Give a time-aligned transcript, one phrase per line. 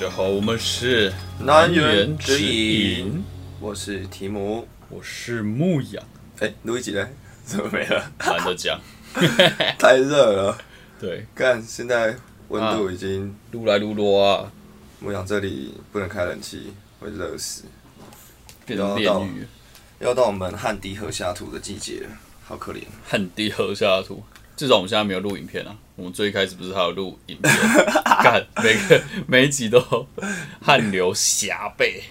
[0.00, 3.22] 家好，我们是南园之之影，
[3.60, 4.66] 我是提姆。
[4.88, 6.02] 我是牧羊，
[6.38, 7.06] 哎、录一集嘞？
[7.44, 8.10] 怎么没了？
[8.20, 8.80] 懒得讲。
[9.78, 10.58] 太热了，
[10.98, 12.16] 对，看现在
[12.48, 14.50] 温度已经，撸来撸多啊，
[15.00, 17.64] 牧羊这里不能开冷气，会热死。
[18.64, 19.46] 变成炼狱，
[19.98, 22.08] 要到我们旱地禾下土的季节了，
[22.42, 22.78] 好可怜。
[23.06, 24.24] 旱地禾下土。
[24.56, 27.54] 至少我们现在没有录影片啊，我们最一开始不是还有录影片？
[28.24, 29.78] 干每个每一集都
[30.62, 32.02] 汗流浃背。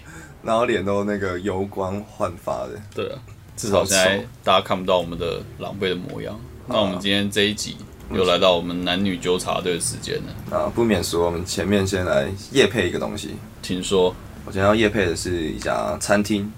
[0.44, 3.18] 然后脸都那个油光焕发的，对啊，
[3.56, 6.38] 至少现在大家看不到我们的狼狈的模样。
[6.68, 7.76] 那我们今天这一集
[8.14, 13.34] 又来到我们男女纠察队的时间了，啊，不免说，我们前面先来夜配一个东西。
[13.60, 14.14] 听说。
[14.46, 16.50] 我今天要夜配的是一家餐厅，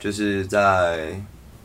[0.00, 1.16] 就是在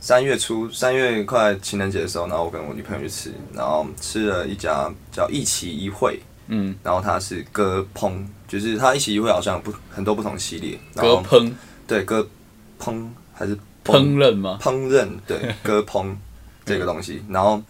[0.03, 11.53] 三月初，三月快情人节的时候，然后我跟我女朋友去吃，然后吃了一家叫一期一会，嗯，然后它是割烹，就是它一期一会好像有不很多不同系列，然后割烹
[11.87, 12.27] 对割
[12.77, 14.59] 烹还是烹饪吗？
[14.61, 16.13] 烹饪对 割烹
[16.65, 17.63] 这个东西，然后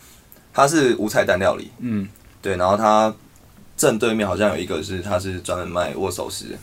[0.51, 2.09] 它是无菜单料理，嗯，
[2.41, 3.13] 对，然后它
[3.77, 6.55] 正对面好像有一个是它是专门卖握手式的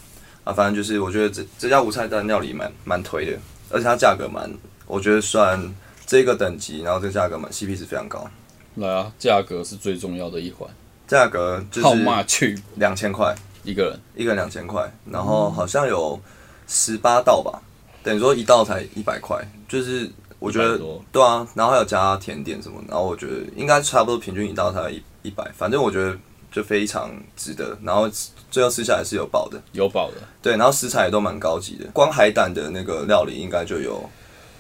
[0.43, 3.39] 啊，反正就是我觉得这这家无菜单料理蛮蛮推的，
[3.71, 4.51] 而且它价格蛮，
[4.91, 5.73] 我觉得算
[6.05, 8.29] 这个等级，然后这个价格嘛 CP 值非常高，
[8.75, 10.69] 来啊，价格是最重要的一环。
[11.07, 16.21] 价格就是码去两千块，一个人，一个人两千块，然后好像有
[16.67, 17.63] 十八道吧，
[18.03, 19.37] 等于说一道才一百块，
[19.69, 21.05] 就是我觉得100多。
[21.13, 26.17] 对啊，然后还有加甜点什么，然后我觉得应该差不多平均一道才一一百，反正我觉得
[26.51, 28.09] 就非常值得，然后
[28.51, 34.09] 最后吃下来是有饱的，有饱的，对，然后食材也都蛮高级的，光海胆的那个料理应该就有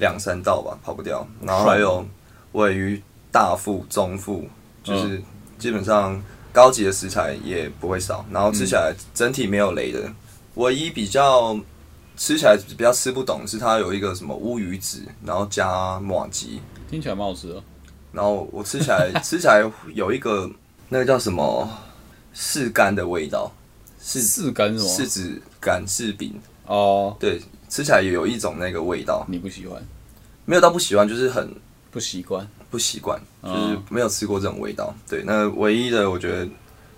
[0.01, 2.05] 两三道吧，跑不掉，然后还有
[2.53, 4.45] 尾鱼、大腹、中腹，
[4.83, 5.23] 就是
[5.59, 6.21] 基本上
[6.53, 10.13] 高级的食材也不会少，然后吃起来整体没有雷的，
[10.55, 11.57] 唯一比较
[12.17, 16.61] 吃起来比较吃不懂是它有一个什么乌鱼子，然后加马吉，
[16.91, 17.63] 听起来蛮好吃的。
[18.11, 19.63] 然后我吃起来 吃起来
[19.95, 20.51] 有一个
[20.89, 21.69] 那个叫什么？
[22.33, 23.53] 柿干的味道，
[24.01, 24.85] 柿柿干是吗？
[24.85, 26.41] 柿子干柿饼。
[26.65, 29.85] 哦，对，吃起来也有一种那个味道，你不喜欢，
[30.51, 31.49] 没有到不喜欢，就是很
[31.93, 32.45] 不习惯。
[32.73, 34.93] 不习惯，嗯就是没有吃过这种味道。
[35.09, 36.45] 对，那唯一的我觉得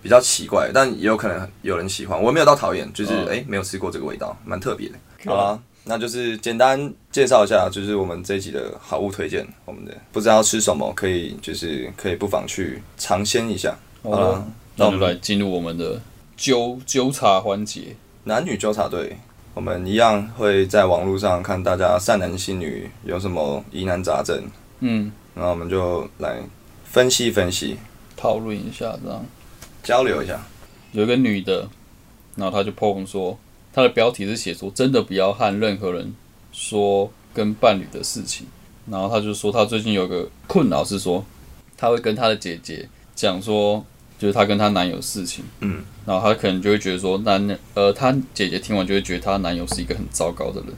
[0.01, 4.95] 比较奇怪，但也有可能有人喜欢，我没有到讨厌，就是诶没有吃过这个味道，蛮特别的。
[5.25, 13.75] 好啦，那就是简单介绍一下，就是我们这一集的好物推荐，我们的不知道吃什么，可以就是可以不妨去尝鲜一下。
[14.01, 16.01] 好了，，那我们来进入我们的
[16.35, 17.95] 纠纠察环节。
[18.25, 19.17] 男女纠察队，
[19.53, 24.43] 我们一样会在网络上看大家善男信女有什么疑难杂症，
[24.79, 26.39] 嗯，然后我们就来
[26.83, 27.77] 分析分析，
[28.17, 29.23] 讨论一下这样。
[29.83, 30.41] 交流一下。
[30.91, 31.69] 有一个女的，
[32.35, 33.37] 然后她就 po 文说，
[33.71, 36.13] 她的标题是写说真的不要和任何人
[36.51, 38.47] 说跟伴侣的事情。
[38.89, 41.23] 然后她就说，她最近有个困扰是说，
[41.77, 43.85] 她会跟她的姐姐讲说，
[44.23, 45.43] 就是她跟她男友的事情。
[45.59, 50.69] 嗯，然后她可能就会觉得说，男呃，她姐姐听完就会觉得她男友是一个很糟糕的人。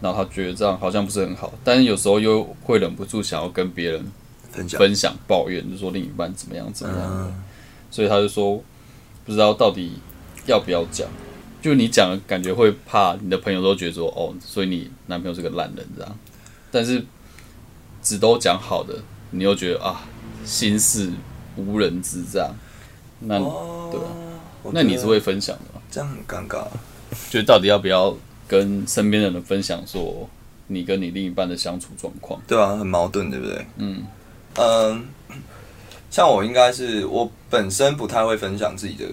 [0.00, 4.04] 然后她觉得这样好像不是很好，但是有时候又会忍不住想要跟别人
[4.52, 4.78] 分享。
[4.78, 7.42] 分享抱怨，就说另一半怎么样怎么样的，嗯
[7.90, 8.62] 所以她就说
[9.24, 9.94] 不知道到底
[10.46, 11.08] 要不要讲，
[11.60, 16.18] 就你讲了感觉会怕你的朋友都觉得说哦，所以你男朋友是个烂人这样，
[16.70, 17.04] 但是
[18.00, 18.94] 只都讲好的，
[19.32, 20.06] 你又觉得啊
[20.44, 21.10] 心事
[21.56, 22.54] 无人知这样，
[23.24, 24.00] 那、哦对
[24.72, 25.82] 那你是会分享的吗？
[25.90, 26.64] 这样很尴尬。
[27.28, 28.16] 就到底要不要
[28.46, 30.28] 跟身边的人分享说
[30.68, 32.40] 你跟你另一半的相处状况？
[32.46, 33.66] 对啊，很矛盾，对不对？
[33.76, 34.04] 嗯
[34.54, 35.04] 嗯，
[36.10, 39.04] 像我应该是我本身不太会分享自己的，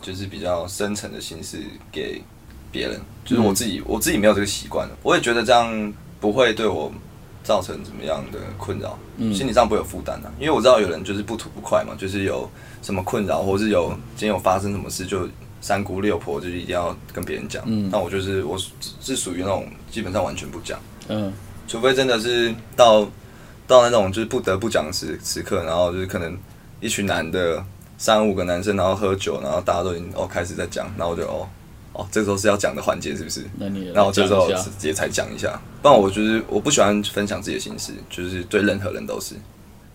[0.00, 1.58] 就是比较深层的心事
[1.90, 2.22] 给
[2.70, 6.90] 别人，就是我自己、我自己没有这个习惯，我也觉得这样不会对我
[7.42, 10.30] 造成怎么样的困扰，嗯心理上不会有负担的。
[10.38, 12.48] 因为我知道有人就是不吐不快嘛，就是有
[12.82, 15.28] 什么困扰，或是有今天有发生什么事就。
[15.64, 18.70] 三姑六婆就是一定要跟别人讲，嗯那我就是我是
[19.00, 20.76] 是属于那种基本上完全不讲，
[21.06, 21.32] 嗯
[21.68, 23.08] 除非真的是到
[23.68, 26.36] 到那种就是不得不讲的时时刻，然后就是可能
[26.80, 27.64] 一群男的
[27.96, 31.48] 三五个男生，然后喝酒，然后大家都已经哦开始在讲，然后我就哦
[31.92, 33.44] 哦这时候是要讲的环节是不是？
[33.58, 39.34] 那你也然后这时候直接才讲一下，不然我就是我不喜欢分享自己的心事，就是对任何人都是，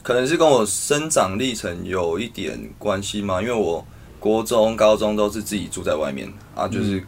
[0.03, 3.85] 可能是跟我生长历程有一点关系嘛，因为我
[4.19, 7.03] 国中、高中都是自己住在外面啊，就是、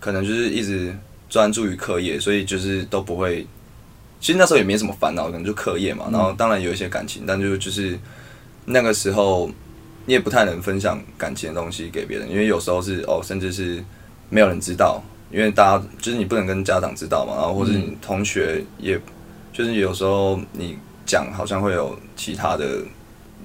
[0.00, 0.96] 可能就是一直
[1.28, 3.46] 专注于课业，所以就是都不会。
[4.18, 7.96] 其实那时候也没什么烦恼，可能就课业嘛，然后当然有一些感情，但就就是
[8.64, 9.50] 那个时候
[10.06, 13.84] 你也不太能分享感情的东西给别人，因为有时候是哦，甚至是
[14.28, 18.98] 没有人知道，因为大家就是你不能跟家长知道嘛，然后或者你同学也，
[19.52, 22.78] 就是有时候你讲好像会有其他的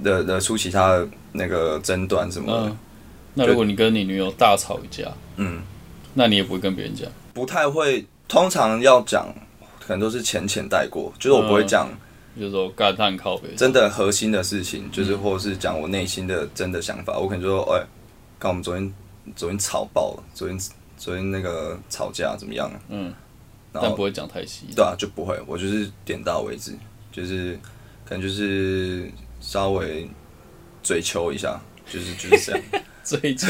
[0.04, 2.78] 的的出其他的那个争端什么的，嗯，
[3.34, 5.62] 那如果你跟你女友大吵一架，嗯，
[6.14, 9.28] 那你也不会跟别人讲，不太会，通常要讲
[9.80, 11.88] 可能都是浅浅带过，就是我不会讲
[12.40, 17.84] 就是说干他很靠背，真的核心的事情，就是或者是讲我内心的真的想法，我可能就说，哎、
[18.40, 18.94] 看我们昨天
[19.36, 20.60] 昨天吵爆了，昨天
[20.98, 22.72] 昨天那个吵架怎么样？
[22.90, 23.14] 嗯，
[23.72, 24.68] 然后但不会讲太细。
[24.76, 26.74] 对啊，就不会，我就是点到为止，
[27.12, 27.60] 就是
[28.06, 30.10] 可能就是稍微
[30.84, 32.62] 追求一下，就是就是这样。
[33.04, 33.48] 追求，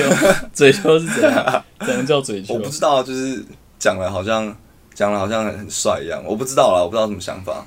[0.53, 1.65] 追求是怎样？
[1.81, 2.59] 怎样叫追求我？
[2.59, 3.43] 不知道，就是
[3.77, 4.55] 讲了好像
[4.93, 7.65] 讲了好像很很帅一样，我不知道啦，我不知道什么想法。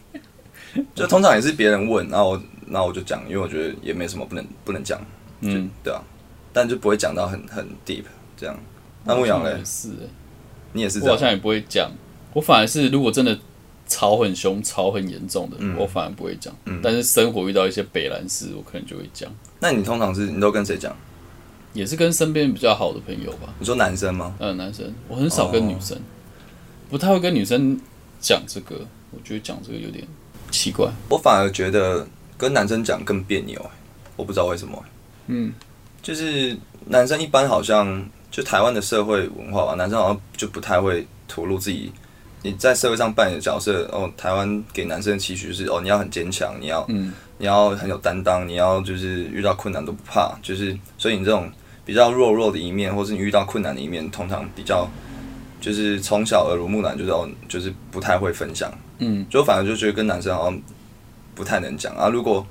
[0.94, 4.98] 就通常也是别人问，然后我然后我就讲，因为我觉得也没什么不能不能讲，
[5.40, 6.00] 嗯，对啊，
[6.54, 8.04] 但就不会讲到很很 deep
[8.34, 8.58] 这样。
[9.04, 10.08] 那牧羊嘞也，是欸，
[10.72, 11.12] 你也是这样？
[11.12, 11.90] 我好像也不会讲，
[12.32, 13.38] 我反而是如果真的
[13.86, 16.54] 吵很凶、吵很严重的，嗯我反而不会讲。
[16.82, 19.30] 但是生活遇到一些北兰事，我可能就会讲，
[19.60, 20.96] 那你通常是你都跟谁讲？
[21.74, 23.52] 也是跟身边比较好的朋友吧。
[23.58, 24.34] 你说男生吗？
[24.38, 25.98] 嗯，男生，我很少跟哦女生，
[26.88, 27.78] 不太会跟女生
[28.20, 28.86] 讲这个。
[29.10, 30.04] 我觉得讲这个有点
[30.50, 30.90] 奇怪。
[31.08, 32.04] 我反而觉得
[32.36, 33.70] 跟男生讲更别扭、欸，
[34.16, 34.84] 我不知道为什么、欸
[35.28, 35.52] 嗯，
[36.04, 36.56] 就是
[36.86, 41.90] 男生一般好像就台湾的社会文化吧，男生好像就不太会吐露自己
[42.42, 43.88] 你在社会上扮演的角色。
[43.90, 51.50] 哦，台湾给男生的期许是哦，你要很坚强，你要嗯你要很有担当，你要就是遇到困难都不怕，就是所以你这种
[51.86, 54.86] 比较弱弱的一面，或是你遇到困难的一面，通常比较
[55.58, 58.70] 就是从小耳濡目染，就是哦，就是不太会分享。
[58.98, 60.62] 嗯，就反而就觉得跟男生好像
[61.34, 62.08] 不太能讲啊。
[62.08, 62.46] 如果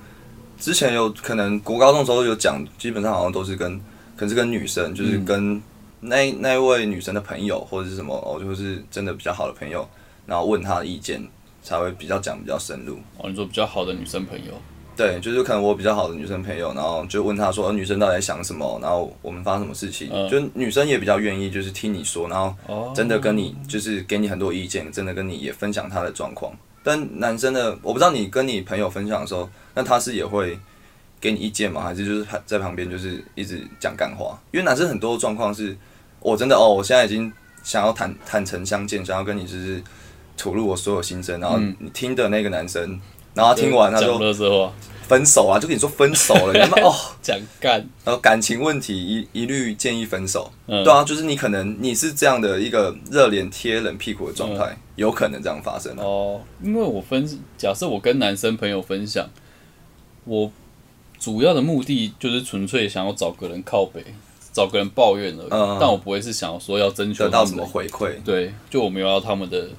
[0.60, 3.78] 之前有可能国高中的时候有讲，基本上好像都是跟
[4.16, 5.62] 可能是跟女生，就是跟
[6.00, 9.88] 那那一位女生的朋友或者是什么哦，就是真的比较好的朋友，
[10.26, 11.22] 然后问她的意见，
[11.64, 12.98] 才会比较讲比较深入。
[13.18, 14.54] 哦，你说比较好的女生朋友，
[14.96, 20.30] 对，就是可能我比较好的女生朋友，然后就问她说，呃女生到底在想什么，然后我们发生什么事情，嗯。
[20.30, 26.54] 就女生也比较愿意就是听你说，然后哦，真的跟你就是给你很多意见，真的跟你也分享她的状况。
[26.84, 30.60] 但男生的，我不知道你跟你朋友分享的时候，那他是也会
[31.22, 31.82] 给你意见吗？
[31.82, 34.38] 还是就是在旁边就是一直讲干话？
[34.52, 35.76] 因为男生很多状况是，
[36.20, 37.32] 我真的哦，我现在已经
[37.64, 39.82] 想要坦坦诚相见，想要跟你就是
[40.36, 43.00] 吐露我所有心声，然后你听的那个男生，
[43.34, 44.34] 然后他听完他讲就
[45.14, 46.92] 分手啊，就跟你说分手了， 你哦。
[47.22, 47.74] 讲干，
[48.04, 50.52] 然后感情问题一一律建议分手。
[50.66, 50.84] 嗯。
[50.84, 54.58] 对啊，就是你可能你是这样的一个热脸贴冷屁股的状嗯。
[54.58, 56.04] 态，有可能这样发生啊。
[56.04, 57.28] 哦，因为我分
[57.58, 59.30] 假设我跟男生朋友分享，
[60.26, 60.52] 我
[61.20, 64.04] 主要的目的就是纯粹想要找个人靠北，
[64.52, 69.70] 找个人抱怨而已，嗯但我不会是想要说要征求得到什么回馈，对，就我没有要他们的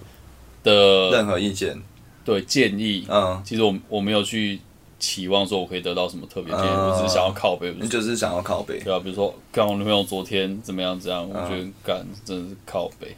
[0.62, 1.76] 的任何意见，
[2.24, 4.58] 对建议，嗯，其实我我没有去
[5.04, 8.80] 期望说我可以得到什么特别建议，嗯我只是想要靠背，你就是想要靠背。
[8.82, 13.14] 对啊，比如说干我女朋友昨天怎么样怎样，我嗯觉得干真的是靠北，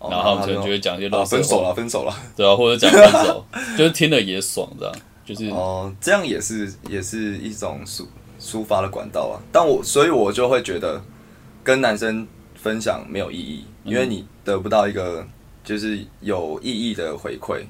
[0.00, 2.12] 哦然后他们可能就会讲一些分手了，分手了。
[2.36, 3.44] 对啊，或者讲分手，
[3.78, 4.94] 就是听了也爽这样，
[5.24, 8.04] 就是哦，这样也是也是一种抒
[8.40, 9.38] 抒发的管道啊。
[9.52, 11.00] 但我所以，我就会觉得
[11.62, 15.24] 跟男生分享没有意义，因为你得不到一个
[15.62, 17.62] 就是有意义的回馈，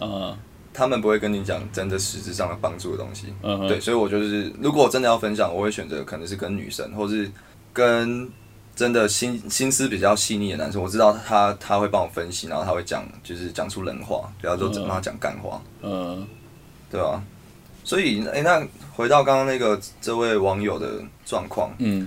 [0.00, 0.36] 嗯
[0.76, 3.32] 他们不会跟你讲真的实质上的帮助的东西。
[3.42, 7.30] 嗯对，所以我就是，如果我真的要分享，我会选择可能是跟女生，或是
[7.72, 8.28] 跟
[8.74, 10.82] 真的心心思比较细腻的男生。
[10.82, 16.26] 我知道他他会帮我分析，然后他会讲，就是讲出人话，不要说让他讲干话，嗯
[16.90, 17.20] 对吧、
[17.82, 18.64] 所以，诶、那
[18.94, 22.06] 回到刚刚那个这位网友的状况，嗯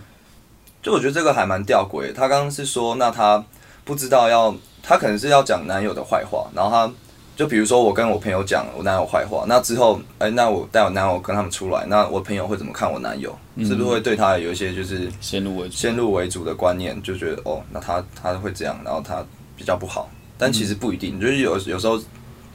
[0.82, 2.14] 就我觉得这个还蛮吊诡。
[2.14, 3.44] 他刚刚是说，那他
[3.84, 6.94] 不知道要，他可能是要讲男友的坏话，然后他
[7.40, 13.34] 就比如说我跟我朋友讲我男友坏话，那之后，哎、那我带我男友跟他们出来，那我朋友会怎么看我男友？
[13.60, 19.24] 是不是会对他有一些就是先入为主，先入为主的观念，就觉得哦，那他他会这样，然后他
[19.56, 21.98] 比较不好，但其实不一定，就是有有时候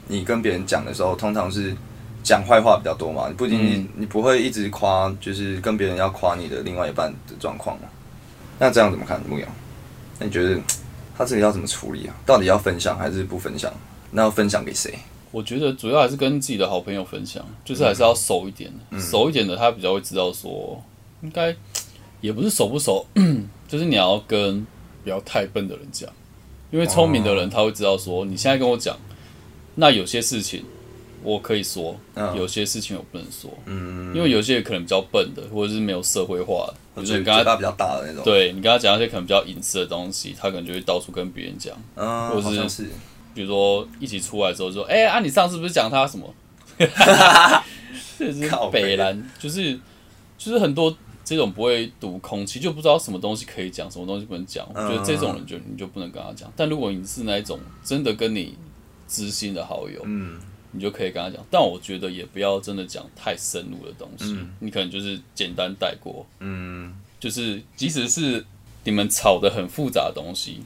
[0.07, 1.75] 你跟别人讲的时候，通常是
[2.21, 7.87] 讲坏话比较多嘛，你不一定你、嗯你不会一直夸，就是跟别人要夸你的另外一半的状况嘛。
[8.59, 9.49] 那这样怎么看，牧羊？
[10.19, 10.55] 那你觉得
[11.17, 12.13] 他这个要怎么处理啊？
[12.23, 13.73] 到底要分享还是不分享？
[14.15, 14.97] 那要分享给谁？
[15.31, 20.81] 我觉得主要还是跟自己的好朋友分享，就是还是要熟一点的，熟一点的他比较会知道说，
[21.21, 21.53] 应该
[22.21, 23.05] 也不是熟不熟，
[23.67, 24.65] 就是你要跟
[25.03, 26.09] 不要太笨的人讲，
[26.71, 28.97] 因为聪明的人他会知道说，你现在跟我讲，
[29.75, 30.63] 那有些事情
[31.21, 41.75] 我可以说，嗯有些事情我不能说，嗯，因为有些可能比较笨的，或者是没有社会化的，就是你跟他比较大的那种，，对你跟他讲一些可能比较隐私的东西，他可能就会到处跟别人讲。
[41.95, 42.89] 嗯，或者是，
[43.35, 46.33] 比如说一起出来之后说，哎、啊，你上次不是讲他什么？
[48.17, 49.77] 这是北蓝，就是
[50.37, 54.65] 就是很多这种不会读空气，就不知道什么东西可以讲，什么东西不能讲。
[54.73, 56.51] 我觉得这种人就你就不能跟他讲。
[56.55, 58.57] 但如果你是那一种真的跟你
[59.07, 60.39] 知心的好友，嗯
[60.71, 61.45] 你就可以跟他讲。
[61.49, 68.45] 但我觉得也不要真的讲太深入的东西，你可能就是简单带过，嗯就是即使是
[68.83, 70.61] 你们吵得很复杂的东西，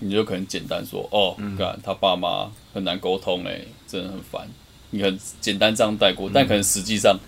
[0.00, 4.48] 你就可能简单说哦，干、他爸妈很难沟通哎、真的很烦。
[4.90, 7.18] 你很简单这样带过，但可能实际上，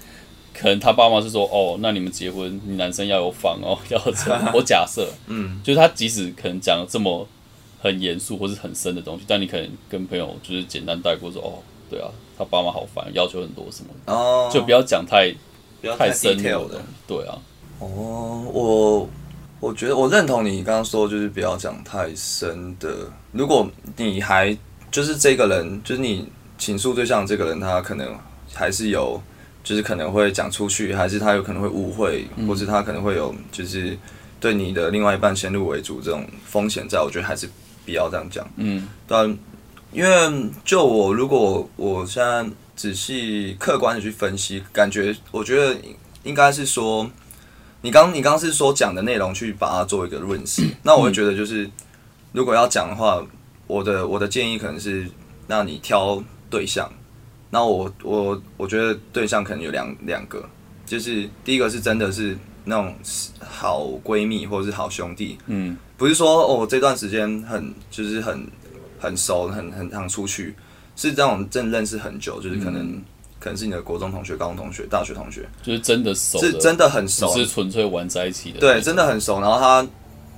[0.54, 4.50] 可能他爸妈是说哦，那你们结婚，你男生要有房哦， 要这样。
[4.54, 7.26] 我假设，嗯，就是他即使可能讲这么
[7.80, 11.58] 很严肃或是很深的东西，但你可能跟朋友就是简单带过说哦，
[11.90, 12.08] 对啊，
[12.38, 15.34] 他爸妈好烦，要求很多什么的，哦，就不要讲太
[15.96, 16.80] 太深入的。
[17.06, 17.38] 对啊，
[17.80, 19.08] 哦，我
[19.60, 23.10] 我觉得我认同你刚刚说，就是不要讲太深的。
[23.32, 24.56] 如果你还
[24.90, 28.16] 就是这个人，就是你倾诉对象这个人，他可能
[28.54, 29.20] 还是有，
[29.64, 33.98] 就是可能会讲出去，还是他有可能会误会，或是他可能会有就是
[34.38, 37.48] 对你的另外一半先入为主这种风险在，我觉得还是
[37.84, 38.48] 不要这样讲。
[38.56, 39.38] 嗯对啊，
[39.92, 45.76] 因为就我如果我现在仔细客观的去分析，感觉我觉得
[46.22, 47.10] 应该是说，
[47.80, 51.70] 你刚你刚刚是说讲的内容去把它做一个润饰，那我会觉得就是
[52.32, 53.24] 如果要讲的话，
[53.66, 55.08] 我的我的建议可能是
[55.46, 56.90] 让你挑对象，
[57.50, 60.44] 那我我我觉得对象可能有两两个，
[60.84, 62.94] 就是第一个是真的是那种
[63.40, 65.76] 好闺蜜或者是好兄弟，嗯。
[65.96, 68.46] 不是说哦这段时间很就是很
[69.00, 70.54] 很熟，很很常出去，
[70.94, 73.02] 是这种真认识很久，就是可能、
[73.40, 78.58] 可能是你的国中同学、高中同学、大学同学，就是真的熟的，是真的很不熟，是纯粹玩在一起的。
[78.58, 79.40] 对，真的很熟。
[79.40, 79.86] 然后他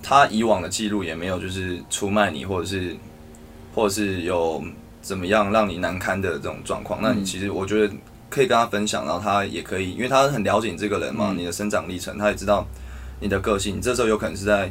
[0.03, 2.95] 他以往的记录也没有就是出卖你，或者是
[3.75, 4.63] 或者是有
[5.01, 7.01] 怎么样让你难堪的这种状况。
[7.03, 7.95] 那你其实我觉得
[8.29, 12.67] 可以跟他分享，然后他也可以，因为他很了解你这个人嘛，你的生长历程，他也知道
[13.19, 13.79] 你的个性。
[13.79, 14.71] 你这时候有可能是在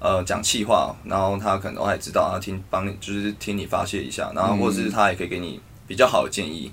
[0.00, 6.72] 呃讲气话，然后他可能他也知道，他听帮你就是听你发泄一下，然后或者是他也可以给你比较好的建议。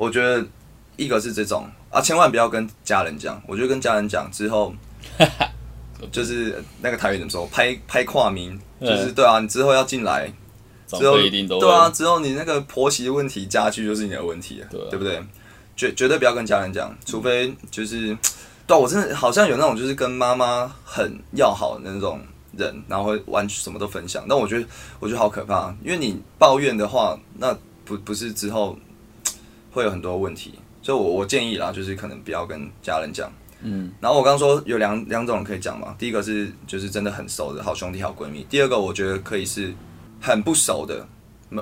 [0.00, 0.42] 我觉得
[0.96, 3.38] 一个是这种啊，千万不要跟家人讲。
[3.46, 4.74] 我觉得跟家人讲之后，
[6.10, 7.46] 就是那个台语怎么说？
[7.48, 10.32] 拍拍跨名，就是对啊，你之后要进来，
[10.88, 15.22] 之后一定都对啊，之后你那个婆媳问题加剧就是你的问题了，对啊对不对？
[15.76, 18.16] 绝绝对不要跟家人讲，除非就是，
[18.66, 22.18] 对啊、我真的好像有那种就是跟妈妈很要好的那种
[22.56, 24.64] 人，然后会完全什么都分享，但我觉得
[24.98, 27.54] 我觉得好可怕，因为你抱怨的话，那
[27.84, 28.78] 不不是之后
[29.70, 33.30] 会有很多问题，所以我我建议啦，就是可能不要跟家人讲。
[33.62, 39.74] 嗯然后我刚刚说有两两种人可以讲嘛，第一个是就是真的很熟的好兄弟、好闺蜜，第二个我觉得可以是
[40.20, 41.06] 很不熟的，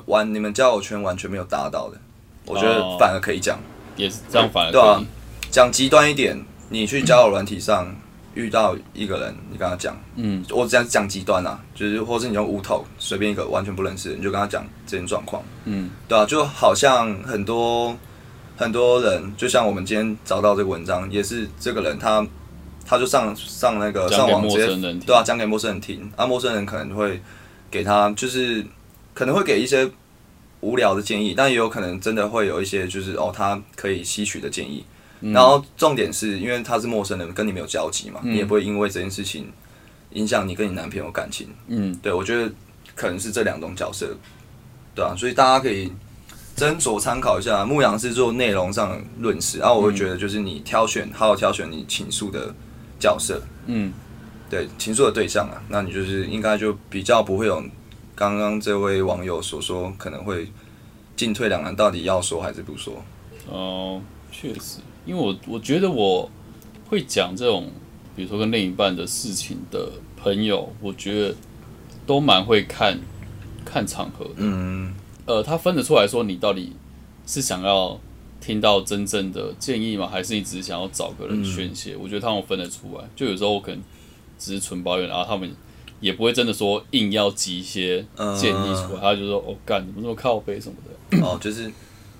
[0.06, 1.98] 完你们交友圈完全没有搭到的，
[2.46, 3.58] 我觉得哦反而可以讲。
[3.96, 5.06] 也是这样，反而对啊可以。
[5.50, 7.92] 讲极端一点，你去交友软体上
[8.38, 10.44] 遇到一个人，你跟他讲，嗯。
[10.50, 15.90] 我这样讲极端啊，就是或是你用无头随便一个完全不认识的，你就跟他讲这件状况，嗯。
[16.06, 17.96] 对啊，就好像很多
[18.56, 22.24] 很多人，就像我们今天找到这个文章，也是这个人他
[22.86, 24.66] 他就上上那个上网直接
[25.04, 27.20] 对啊，讲给陌生人听，啊，陌生人可能会
[27.72, 28.64] 给他就是
[29.14, 29.90] 可能会给一些
[30.60, 34.84] 无聊的建议，但也有可能真的会有一些就是哦，他可以吸取的建议。
[35.20, 39.50] 嗯然后重点是因为他是陌生人，跟你没有交集嘛，你也不会因为这件事情
[40.10, 41.48] 影响你跟你男朋友感情。
[41.66, 42.50] 嗯，对我觉得
[42.94, 44.16] 可能是这两种角色，
[44.94, 45.92] 对啊，所以大家可以
[46.56, 47.64] 斟酌参考一下。
[47.64, 52.54] 牧羊是做内容上的论事，然后我会觉得就是你挑选，好好挑选你倾诉的
[52.98, 53.92] 角色，嗯，
[54.48, 57.62] 对倾诉的对象啊，那你就是应该就比较不会有
[58.14, 60.50] 刚刚这位网友所说可能会
[61.14, 63.04] 进退两难，到底要说还是不说？
[63.48, 66.30] 哦，确实，因为我我觉得我
[66.88, 67.70] 会讲这种，
[68.14, 71.34] 比如说跟另一半的事情的朋友，我觉得
[72.06, 72.98] 都蛮会看
[73.64, 74.34] 看场合的。
[74.36, 76.74] 嗯呃，他分得出来说你到底
[77.26, 77.98] 是想要
[78.40, 80.06] 听到真正的建议吗？
[80.06, 81.96] 还是你只是想要找个人宣泄？
[81.96, 83.04] 我觉得他们分得出来。
[83.16, 83.82] 就有时候我可能
[84.38, 85.50] 只是纯抱怨，然后他们
[86.00, 88.04] 也不会真的说硬要挤一些
[88.38, 91.26] 建议出来，他就说哦干，怎么这么靠背什么的。
[91.26, 91.70] 哦，就是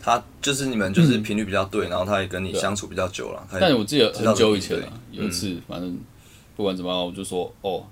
[0.08, 5.98] 他就是你们就是频率比较对，然后他也跟你相处比较久了，但我记得很久以前知道啊怎么，应对有一次反正
[6.56, 7.84] 不管怎么样，我就说哦，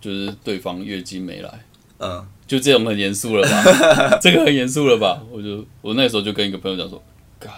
[0.00, 1.64] 就是对方月经没来，
[1.98, 2.26] 嗯。
[2.44, 4.18] 就这种很严肃了吧？
[4.20, 5.22] 这个很严肃了吧？
[5.30, 7.02] 我就我那时候就跟一个朋友讲说，
[7.38, 7.50] 干，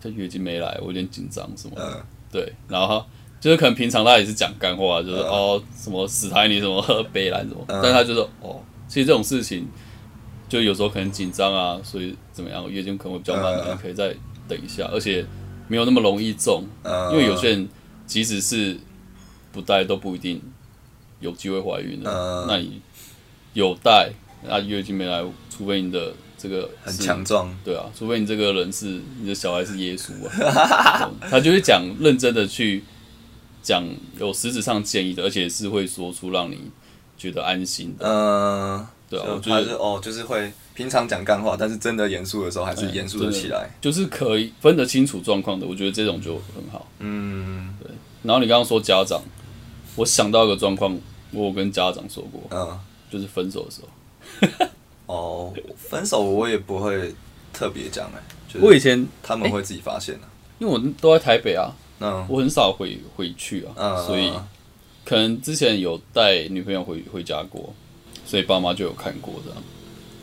[0.00, 1.82] 他月经没来，我有点紧张什么的。
[1.94, 2.02] 嗯。
[2.30, 3.04] 对，然后
[3.38, 5.28] 就是可能平常他也是讲干话，就是、嗯。
[5.28, 6.80] 哦什么死台你什么
[7.12, 7.80] 北兰什么，嗯。
[7.82, 9.68] 但他就说哦，其实这种事情
[10.52, 14.14] 就有时候可能紧张啊，所以怎么样月经可能会比较慢，可以再
[14.46, 15.24] 等一下，而且
[15.66, 17.66] 没有那么容易中，嗯因为有些人
[18.06, 18.76] 即使是
[19.50, 20.38] 不带都不一定
[21.20, 22.82] 有机会怀孕的，嗯那你
[23.54, 24.10] 有带，
[24.46, 32.84] 那月经没来，除非你的这个很强壮，对啊，除非你这个人是你的小孩是耶稣啊， 嗯他就会讲认真的去
[33.62, 33.82] 讲
[34.18, 36.70] 有实质上建议的，而且是会说出让你
[37.16, 38.06] 觉得安心的。
[38.06, 43.68] 嗯，对啊就我觉得哦，就是会平常讲干话，但是真的严肃的时候还是哎严肃的起来。
[43.80, 46.88] 就是可以分得清楚状况的，我觉得这种就很好。
[47.00, 47.76] 嗯。
[47.82, 47.90] 对。
[48.22, 49.20] 然后你刚刚说家长，
[49.96, 50.98] 我想到一个状况，
[51.32, 52.78] 我有跟家长说过，嗯，
[53.10, 54.66] 就是分手的时候，
[55.14, 57.14] 哦，分手我也不会
[57.52, 60.28] 特别讲哎，就是我以前他们会自己发现的。
[60.58, 62.24] 因为我都在台北啊，嗯。
[62.30, 64.32] 我很少回回去啊，嗯，所以
[65.04, 67.74] 可能之前有带女朋友回回家过，
[68.32, 69.62] 所以爸妈就有看过这样。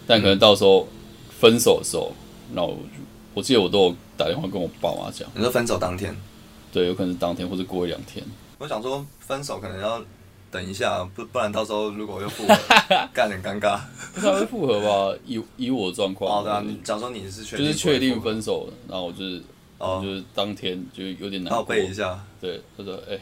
[0.07, 0.87] 但可能到时候
[1.29, 2.11] 分手的时候，
[2.53, 3.03] 那我就
[3.35, 6.15] 我记得我都有打电话跟我爸妈讲，你说分手当天，
[6.73, 8.25] 对，有可能是当天或者过一两天。
[8.57, 10.03] 我想说分手可能要
[10.49, 12.55] 等一下，不不然到时候如果又复合，
[13.13, 13.79] 干很尴尬。
[14.15, 15.15] 不太会复合吧？
[15.27, 19.39] 以以我的状况，好的啊，你假如说你是确定就是确定分手了，然后我就是
[19.77, 21.75] 就是当天就有点难报过。
[21.75, 23.19] 备一下，对，他说：“哎、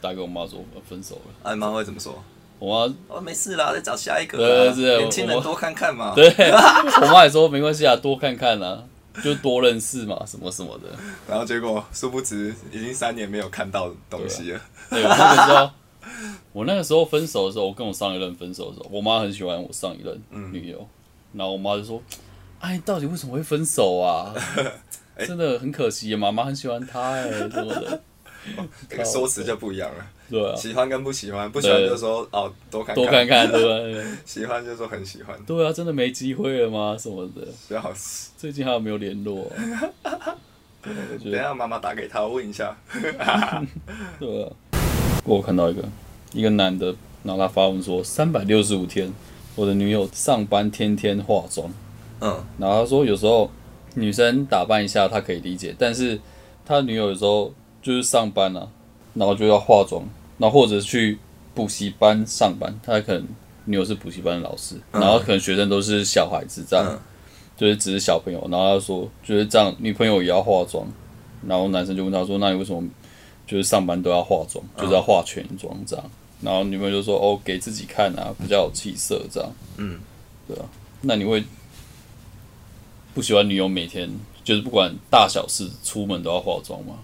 [0.00, 1.34] 打给我妈说我分手了。
[1.42, 2.18] 哎妈会怎么说？”
[2.58, 4.74] 我妈我，没事啦，再找下一个对啦。
[4.74, 6.12] 是年轻人我多看看嘛。
[6.14, 6.28] 对
[7.02, 8.82] 我妈也说没关系啊，多看看啊，
[9.22, 10.88] 就多认识嘛，什么什么的。
[11.28, 14.60] 然后结果殊不知已经三年没有看到东西了。
[14.90, 15.70] 对，我那个时候，
[16.52, 20.88] 我那个时候分手的时候，我跟我上一任分手的时候，我妈很喜欢我上一任嗯女友，
[21.32, 22.02] 然后我妈就说
[22.60, 24.34] ：“哎，你到底为什么会分手啊？
[25.16, 28.00] 哎真的很可惜，妈妈很喜欢她哎、什么的。
[28.88, 34.08] 这个说辞就不一样了，对啊，喜欢跟不喜欢，不喜欢就说哦多看多看看，对吧？
[34.26, 36.96] 喜欢就说很喜欢，对啊，真的没机会了吗？
[36.98, 38.30] 什么的，笑死。
[38.36, 39.50] 最近还有没有联络、
[40.82, 42.76] 等一下妈妈打给他问一下，
[44.20, 44.52] 对啊。
[45.24, 45.82] 我看到一个
[46.32, 49.12] 一个男的，然后他发文说，三百六十五天，
[49.54, 51.70] 我的女友上班天天化妆。
[52.20, 53.48] 嗯然后他说有时候
[53.94, 56.18] 女生打扮一下他可以理解，但是
[56.66, 57.52] 他女友有时候
[57.82, 58.68] 就是上班啊，
[59.14, 60.02] 然后就要化妆，
[60.38, 61.18] 然后或者去
[61.54, 63.26] 补习班上班，他可能
[63.64, 66.98] 女友是补习班的老师，嗯然后可能学生都是小孩子这样，嗯
[67.56, 70.86] 就是只是小朋友，然后他说就是这样，女朋友也要化妆，
[71.46, 72.88] 然后男生就问他说，那你为什么
[73.46, 76.10] 就是上班都要化妆，就是要化全妆这样？
[76.40, 79.50] 然后女朋友就说哦，给自己看啊，比较有气色这样。
[79.76, 79.98] 嗯，
[80.46, 80.64] 对啊，
[81.00, 81.42] 那你会
[83.12, 84.08] 不喜欢女友每天
[84.44, 86.94] 就是不管大小事出门都要化妆吗？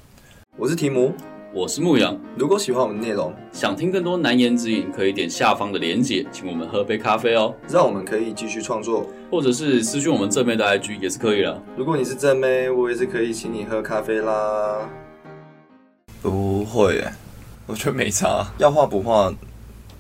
[0.57, 1.13] 我是提姆。
[1.57, 9.07] 我是牧羊，如果喜欢我们的内容，想听更多难言之隐，可以点下方的连结，请我们喝杯咖啡哦，让我们可以继续创作。
[9.31, 11.63] 或者是私讯我们正妹的 IG 也是可以的。
[11.77, 14.91] 如果你是正妹，我也是可以请你喝咖啡啦。
[16.21, 17.13] 不会耶，
[17.67, 19.33] 我觉得没差，要画不画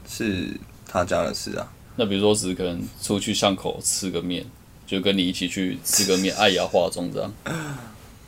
[0.08, 0.48] 是
[0.88, 1.64] 他家的事啊。
[1.94, 4.44] 那比如说，只是可能出去巷口吃个面，
[4.88, 7.32] 就跟你一起去吃个面， 爱也要化妆这样。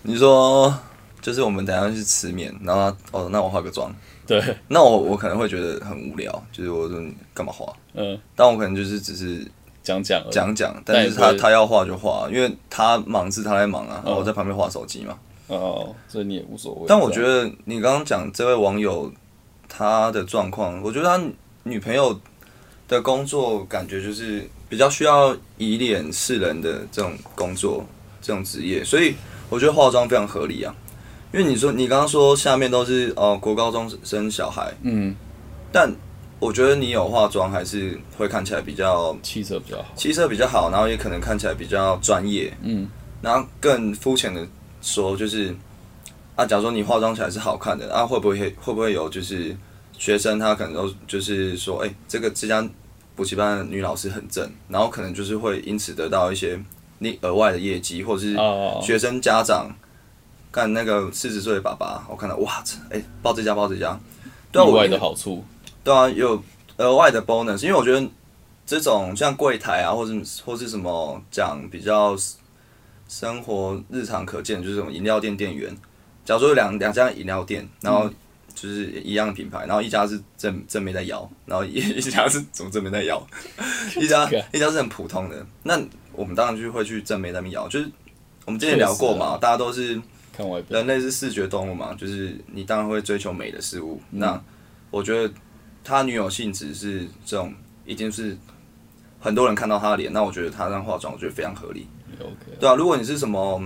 [0.02, 0.72] 你说，
[1.20, 3.92] 就是我们等下去吃面，然后哦，那我化个妆，
[4.26, 7.72] 对，那我我可能会觉得很无聊，就是我说你干嘛化？
[7.94, 9.46] 嗯，但我可能就是只是
[9.82, 10.32] 讲讲而已。
[10.32, 15.18] 讲讲，但是他他要化就化，因为他忙是他在忙啊，嗯我在旁边划手机嘛。
[15.48, 16.84] 哦，所以你也无所谓。
[16.88, 19.12] 但我觉得，得你刚刚讲这位网友
[19.68, 21.22] 他的状况，我觉得他
[21.62, 22.18] 女朋友
[22.88, 27.84] 的工作感觉就是比较需要以脸示人的这种工作，
[28.20, 29.14] 这种职业，所以
[29.48, 30.74] 我觉得化妆非常合理啊。
[31.36, 35.14] 因为你说你刚刚说下面都是哦国高中生小孩，嗯，
[35.70, 35.94] 但
[36.38, 39.84] 我觉得你有化妆还是会看起来比较气色比较好。
[39.94, 42.88] 气色比较好，然后也可能看起来比较专业，嗯，
[43.20, 44.48] 然后更肤浅的
[44.80, 45.54] 说，就是
[46.36, 49.54] 啊，假如说你化妆起来是好看的，啊，会不会会不会有就是
[49.98, 52.66] 学生他可能都就是说，哎、这个这家
[53.14, 56.58] 补习班的女老师很正，然后可能就是会因此得到一些
[56.98, 59.70] 你额外的业绩，或者是哦，学生家长
[60.56, 64.00] 干那个四十岁的爸爸，我看到哇，哎、报这家报这家，
[64.50, 65.44] 对啊，我意外的好处。
[65.84, 66.42] 对啊，有
[66.78, 68.08] 额外的 bonus，因为我觉得
[68.64, 70.14] 这种像柜台啊，或者
[70.46, 72.16] 或是什么讲比较
[73.06, 75.76] 生活日常可见，就是这种饮料店店员，
[76.24, 78.08] 假如说有两两家饮料店，然后
[78.54, 83.22] 就是一样的品牌，然后一家是正正妹在摇，然后一 一家是怎么正面在摇，
[84.00, 85.78] 一家一家是很普通的，那
[86.14, 87.90] 我们当然就会去正妹那边摇，就是
[88.46, 90.00] 我们之前聊过嘛，大家都是
[90.36, 94.00] 看外表，人类是视觉动物嘛，就是你当然会追求美的事物。
[94.10, 94.42] 嗯那
[94.90, 95.32] 我觉得
[95.82, 97.52] 他女友性质是这种，
[97.84, 98.36] 已经是
[99.20, 101.86] 很多人看到他的脸，那我觉得他这样化妆，我觉得非常合理。
[102.20, 103.60] OK，对啊，如果你是什么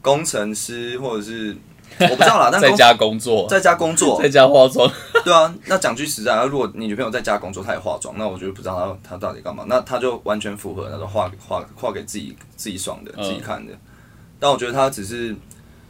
[0.00, 1.54] 工程师或者是
[1.98, 4.90] 我不知道啦，但 在家工作， 在家工作在，家化妆，
[5.24, 13.72] 对啊，那讲句实在的，如果你女朋友在家工作，她也化妆，那我觉得不知道她她到底干嘛，那她就完全符合那种画画画给自己自己爽的、嗯自己看的。
[14.38, 15.34] 但我觉得她只是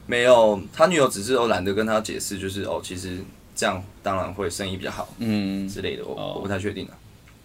[0.07, 3.19] 没有，他女友只是哦懒得跟他解释，就是哦，其实
[3.57, 6.93] 这样当然会生意比较好嗯，之类的，我、哦我不太确定啊。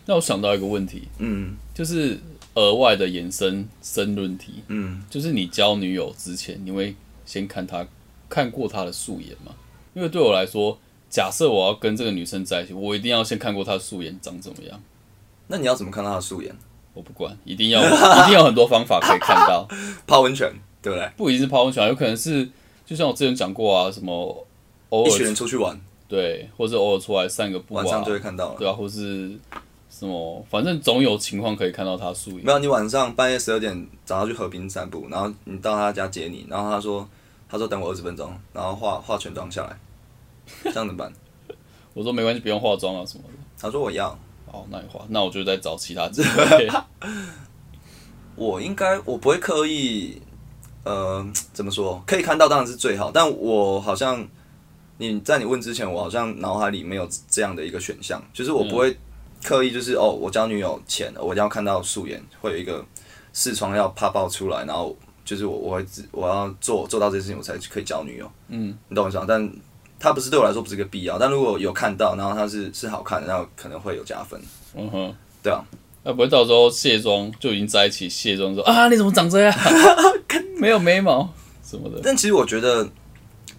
[0.06, 2.20] 那我想到一个问题，嗯就是
[2.56, 6.96] 额外的延伸申论题，嗯，就是你交女友之前，你会
[7.26, 7.86] 先看她
[8.28, 9.54] 看过她的素颜吗？
[9.94, 10.78] 因为对我来说，
[11.10, 14.82] 假设我要跟这个女生在一起，我一定要先看过她的素颜长怎么样。
[15.48, 16.56] 那你要怎么看到他的素颜？
[16.94, 19.68] 我不管，一定要一定有很多方法可以看到，
[20.06, 21.10] 泡温泉，对不对？
[21.18, 22.50] 不一定是泡温泉，有可能是
[22.86, 24.48] 就像我之前讲过啊，什么
[24.90, 28.56] 偶一群人出去玩，对，或者偶尔出来散个步啊晚上就，会看到了。
[28.58, 29.38] 对啊，或是
[29.90, 32.52] 什么，反正总有情况可以看到他素颜没。
[32.52, 37.08] 有，你晚上半夜十二点找他去河滨散步，然后你到他家接你，然后他说
[37.48, 39.78] 他说等我二十分钟，然后化化全妆下来，
[40.64, 41.12] 这样怎么办？
[41.94, 43.30] 我说没关系，不用化妆啊什么的。
[43.60, 44.10] 他说我要，
[44.46, 46.70] 哦，那你化，那我就再找其他机会。
[48.36, 50.22] 我应该我不会刻意，
[50.90, 51.24] 呃，
[51.54, 52.02] 怎么说？
[52.08, 54.28] 可以看到当然是最好，但我好像
[54.98, 58.98] 你在你问之前，我好像脑海里没有这样的一个选项，就是我不会
[59.44, 62.84] 刻意就是哦，我交女友前我一定要看到素颜，会有一个
[63.34, 68.32] 视窗要啪爆出来，然后就是我我会我要做做到这件事情，我才可以交女友。
[68.48, 69.26] 嗯，你懂我意思吗？
[69.28, 69.48] 但
[70.00, 74.42] 它不是对我来说不是一个必要，但如果有看到，然后它是是好看的，那可能会有加分。
[74.74, 75.64] 嗯哼，对啊，
[76.04, 79.54] 那不会到时候卸妆就已经在一起，卸妆说啊你怎么长这样？
[80.58, 81.30] 没有眉毛
[81.64, 82.00] 什么的。
[82.04, 82.88] 但其实我觉得，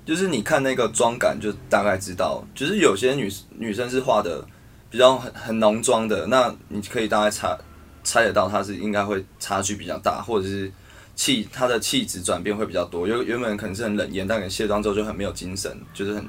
[0.05, 4.44] 就是你看那个妆感，就大概知道，就是有些女女生是画的
[4.90, 7.57] 比较很很浓妆的，那你可以大概猜
[8.03, 10.70] 猜得到她是应该会差距比较大，或者是
[11.14, 13.07] 气她的气质转变会比较多。
[13.07, 16.26] 原原本可能是很冷艳，但可能卸妆之后就很没有精神，就是很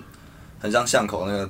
[0.59, 1.49] 很像巷口那个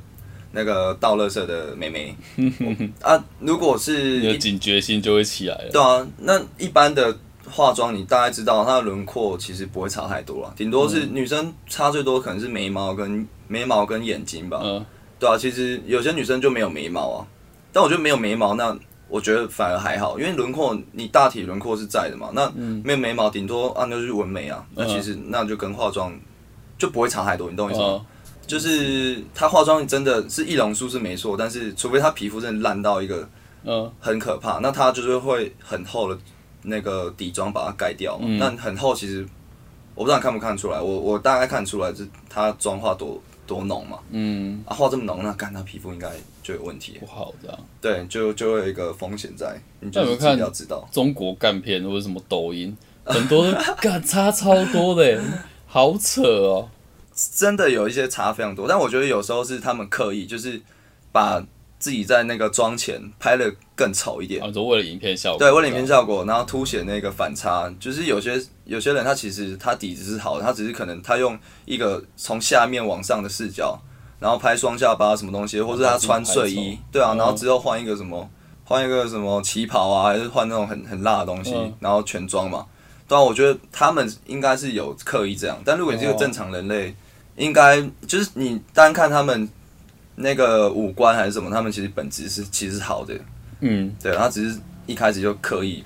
[0.52, 2.16] 那个倒垃圾的妹妹。
[3.02, 3.24] 啊。
[3.40, 5.70] 如果是你的警觉心就会起来了。
[5.72, 7.18] 对啊，那一般的
[7.50, 14.62] 化妆，你大概知道它的轮廓其实不会差太多了，顶多是女生差最多可能是眉毛跟眉毛跟眼睛吧。
[14.64, 14.86] 嗯，
[15.20, 17.28] 对啊，其实有些女生就没有眉毛啊，
[17.74, 18.78] 但我觉得没有眉毛，那
[19.10, 22.50] 我觉得反而还好，因为轮廓你大体轮廓是在的嘛，那
[22.84, 26.18] 没有眉毛，顶多啊那就是纹眉啊，那其实那就跟化妆
[26.78, 28.06] 就不会差太多，你懂我意思吗？
[28.52, 33.28] 嗯，就是她化妆真的是易容术是没错，但是除非她皮肤真的烂到一个
[33.64, 36.20] 嗯，很可怕，那她就是会很厚的
[36.64, 38.26] 那个底妆把它盖掉嘛。
[38.28, 39.26] 嗯那很厚，其实
[39.96, 44.00] 我不知道你看不看出来，我我大概看出来，就是她妆化多多浓嘛。
[44.10, 46.10] 嗯，啊，化这么浓，那干她皮肤应该
[46.44, 46.98] 就有问题。
[47.00, 47.58] 不好这样。
[47.80, 50.88] 对，就就会有一个风险在，你就自那有没有看己要知道。
[50.92, 55.22] 中国干片或者什么抖音，很多都 干差超多的耶，
[55.68, 56.70] 好扯哦。
[57.15, 60.62] 真的有一些差非常多，但我觉得有时候是他们刻意，就是
[61.12, 61.43] 把
[61.78, 64.41] 自己在那个妆前拍的更丑一点。
[64.41, 73.78] 啊，你说为了影片效果，对，为了影片效果，然后凸显那个反差，就是有些有些人他其实他底子是好的，他只是可能他用一个从下面往上的视角，
[74.19, 78.30] 然后拍双下巴什么东西，或者他穿睡衣，对啊，嗯然后之后换一个什么
[78.63, 82.65] 换一个什么旗袍啊，还是换那种很很辣的东西嗯，然后全妆嘛，
[83.12, 86.95] 对啊，我觉得他们应该是有刻意这样，但如果你是个哦正常人类，
[87.36, 89.50] 应该就是你单看他们
[90.15, 93.13] 那个五官还是什么，他们其实本质是其实是好的。
[93.60, 95.84] 嗯，对，他只是一开始就刻意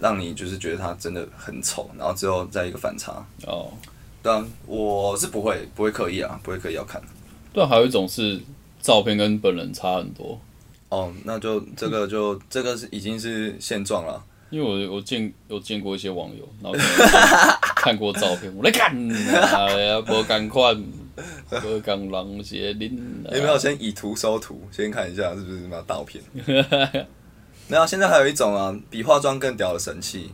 [0.00, 3.22] 让你就是觉得他真的很丑，然后之后再一个反差。
[3.46, 3.70] 哦，
[4.22, 6.98] 对啊，我是不会不会刻意啊，不会刻意要看。
[7.52, 8.40] 对啊，还有一种是
[8.80, 10.40] 照片跟本人差很多，
[10.88, 14.24] 哦，那就这个就这个是已经是现状了。
[14.54, 16.78] 因为我我见有见过一些网友，然后
[17.74, 22.96] 看过照片， 我来看，哎呀，无赶快，无讲人些恁，
[23.32, 26.22] 有没有先以图搜图，先看一下是不是什么盗片？
[27.66, 30.30] 没有，现在还有一种啊，比化妆更屌的神器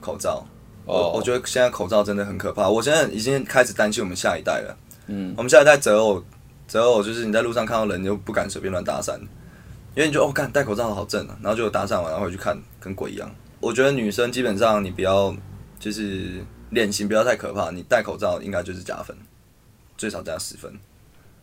[0.00, 0.46] 口罩。
[0.84, 4.76] 哦我我觉得现在口罩真的很可怕，我现在已经开始担心我们下一代了。
[5.08, 6.22] 嗯，我们下一代择偶，
[6.68, 9.18] 择偶就是你在路上看到人，你就不敢随便乱搭讪，
[9.94, 13.30] 因为你就哦，看戴口罩好正啊，然后就搭讪完，然后回去看跟鬼一样。
[13.60, 15.34] 我觉得女生基本上你不要
[15.78, 19.16] 就是脸型不要太可怕，你戴口罩应该就是加分，
[19.96, 20.72] 最少加十分，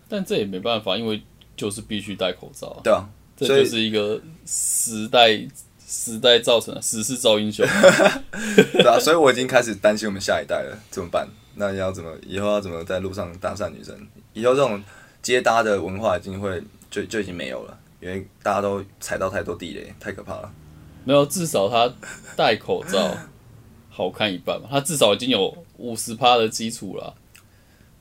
[0.07, 1.21] 但这也没办法，因为
[1.55, 3.07] 就是必须戴口罩，对啊，
[3.37, 5.39] 这就是一个时代
[5.87, 7.65] 时代造成的，时势造英雄。
[8.73, 11.27] 对啊，所以我已经开始担心我们下一代了，怎么办？
[11.55, 13.95] 那要怎么以后要怎么在路上搭讪女生？
[14.33, 14.81] 以后这种
[15.21, 20.51] 接搭的文化已经会就就已经没有了，因为大家都踩到太多地雷，太可怕了。
[21.03, 21.91] 没有，至少他
[22.35, 23.17] 戴口罩
[23.89, 27.13] 好看一半嘛，他至少已经有五十趴的基础了。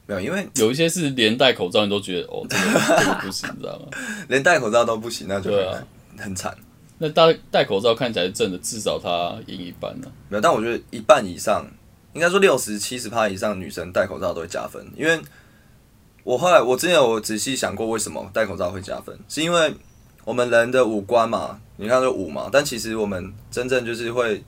[0.07, 2.65] 没有，因为有一些是连戴口罩你都觉得哦，这个
[2.99, 3.87] 这个不行，你知道吗？
[4.29, 5.87] 连戴口罩都不行，那就很
[6.19, 6.57] 很惨。
[6.99, 11.65] 那戴戴口罩看起来是正的，至少他赢一半呢、没有，但我觉得一半以上，
[12.13, 15.21] 应该说六十七十趴以上女生戴口罩都会加分，因为
[16.25, 19.73] 我后来我之前有仔细想过为什么戴口罩会加分，是因为
[20.29, 24.45] 我们人的五官嘛，你看这五嘛，但其实我们真正就是会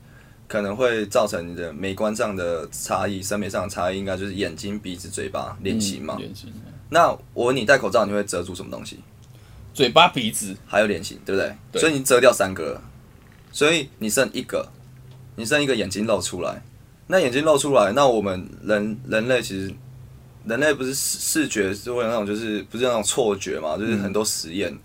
[0.47, 6.17] 可能会造成你的美观上的差异、审美上的差异，应该就是眼睛、鼻子、嘴巴、脸型嘛。
[6.19, 6.53] 嗯脸型，
[6.91, 9.01] 那我问你戴口罩你会遮住什么东西？
[9.73, 11.57] 嘴巴、鼻子，还有脸型，对不对？
[11.73, 12.83] 对所以你遮掉三个了，
[13.51, 14.69] 所以你剩一个，
[15.35, 16.63] 你剩一个眼睛露出来。
[17.07, 19.73] 那眼睛露出来，那我们人人类其实
[20.45, 24.77] 人类不是视视觉是会有那种就是不是那种错觉嘛，就是很多实验，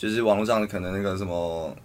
[0.00, 1.76] 就是网络上可能那个什么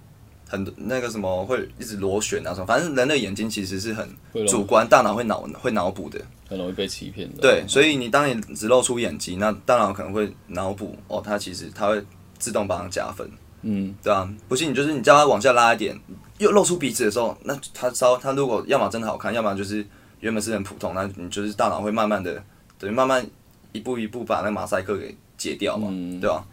[0.48, 4.08] 很多那个什么会一直螺旋啊什么，反正人的眼睛其实是很
[4.48, 6.22] 主观，大脑会脑会脑补的。
[6.48, 7.42] 很容易被欺骗的。
[7.42, 12.02] 对，所以你当你只露出眼睛，那大脑可能会脑补哦，它其实它会
[12.38, 13.30] 自动帮它加分。
[13.64, 16.00] 嗯，对啊，不信你就是你叫它往下拉一点，
[16.38, 19.86] 又露出鼻子的时候，那它稍它如果要么真的好看，要么就是
[20.22, 22.42] 原本是很普通，那你就是大脑会慢慢的，
[22.80, 23.26] 等于慢慢
[23.74, 26.46] 一步一步把那个马赛克给解掉嘛，嗯对吧、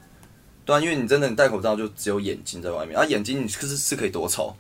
[0.65, 4.55] 对啊，因为你真的你戴口罩就只有眼睛在外面，啊眼睛你是是可以多丑，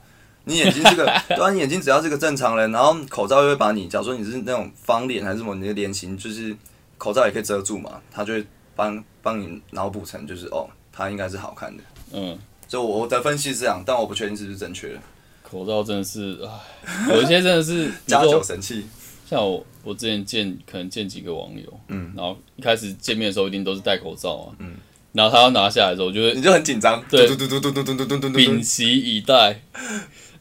[0.44, 6.56] 你眼睛是个 对啊，你眼睛只要是个正常人，然后口罩又会把你，假如说你是那种方脸还是什么，你的脸型就是
[6.98, 11.82] 口罩也可以遮住嘛，它就会帮帮你脑补成就是哦，它应该是好看的。
[12.12, 12.38] 嗯，
[12.68, 15.00] 就我我的分析是这样，但我不确定是不是正确的。
[15.42, 16.38] 口罩真的是，
[16.84, 18.86] 唉，有一些真的是， 比加酒神器，
[19.28, 24.74] 像我，我之前见可能见几个网友，嗯，然后一开始见面的时候一定都是戴口罩啊，嗯，
[25.12, 27.26] 然后他要拿下来的时候，我就会你就很紧张，对。
[27.26, 29.60] 嘟嘟嘟嘟嘟嘟嘟嘟嘟嘟屏息以待，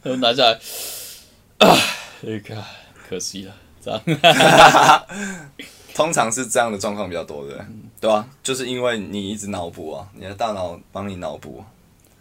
[0.02, 0.58] 然后拿下来，
[1.58, 1.76] 啊，
[2.22, 2.56] 那个
[3.08, 3.54] 可惜了，
[3.84, 4.02] 这样，
[5.94, 7.64] 通常是这样的状况比较多的，
[8.00, 8.08] 对？
[8.08, 11.62] 吧、就是因为你一直脑补啊，你的大脑帮你脑补，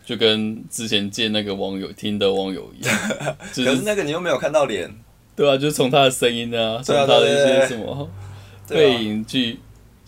[0.06, 3.00] 就跟之前见那个网友听的网友一样，
[3.54, 4.94] 就是可是那个你又没有看到脸，
[5.36, 8.10] 对啊，就是从他的声音啊，从他的一些什么
[8.68, 9.00] 背啊。
[9.00, 9.58] 影去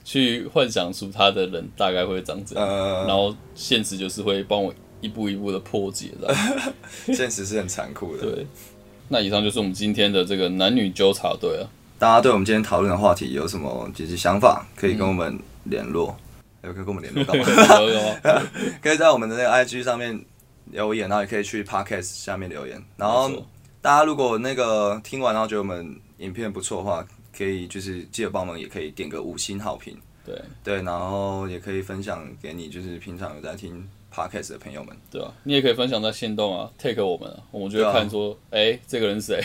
[0.04, 6.34] 去幻想出他的人大概会长怎样，呃然后现实就是会帮我一步一步的破解的。
[7.14, 8.24] 现实是很残酷的。
[8.24, 8.46] 对，
[9.10, 11.68] 那以上就是我们今天的这个男女纠察队啊。
[12.00, 16.16] 大家对我们今天讨论的话题有什么就是想法，可以跟我们联络。
[16.64, 17.46] 有可以跟我们联络干嘛？
[17.82, 18.16] 有有吗
[18.82, 20.24] 可以在我们的那个 IG 上面
[20.72, 22.82] 留言，然后也可以去 Podcast 下面留言。
[22.98, 23.30] 然后
[23.82, 29.98] 大家如果那个听完然后觉得我们影片不错的话，可以就是记得帮忙，也可以点个五星好评。
[30.26, 34.96] 对对，然后也可以分享给你，就是平常有在听 podcast 的朋友们。
[35.12, 39.44] 对啊，你也可以分享在线动啊，take 我们啊，我们就会看说，哎、这个人是谁？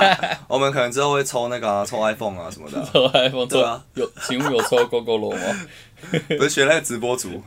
[0.46, 5.66] 我们可能之后会抽那个、啊、抽 iPhone 啊什么的啊、抽 iPhone、对啊有，请问有抽 GoGo 罗吗？
[6.36, 7.42] 不是学那个直播组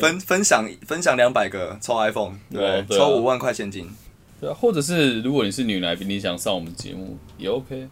[0.00, 3.90] 分分享分享两百个抽 iPhone，对抽五万块现金
[4.40, 7.88] 对啊，或者是如果你是女来宾，你想上我们节目也 OK。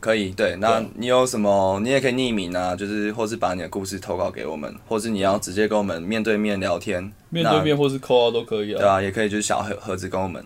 [0.00, 0.30] 可以。
[0.30, 8.78] 对，那你有什么，你也可以匿名啊，就是或是把你的故事投稿给我们，或是你要直接跟我们面对面聊天，面对面或是扣号都可以啊。
[8.78, 10.44] 对啊，也可以就是小盒盒子跟我们。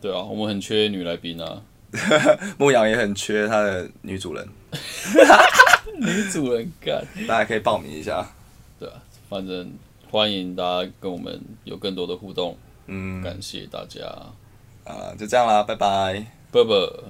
[0.00, 1.60] 对啊，我们很缺女来宾啊，
[2.56, 4.48] 牧羊也很缺他的女主人，
[5.98, 7.04] 女主人干。
[7.26, 8.26] 大家可以报名一下。
[8.78, 8.94] 对啊，
[9.28, 9.72] 反正
[10.10, 14.04] 欢迎大家跟我们有更多的互动，嗯，感谢大家，
[14.84, 16.24] 啊，就这样啦，拜拜。
[16.50, 17.04] 啵啵。